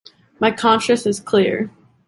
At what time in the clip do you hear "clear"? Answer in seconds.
1.19-1.69